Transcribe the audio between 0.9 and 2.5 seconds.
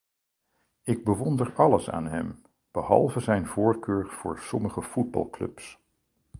bewonder alles aan hem,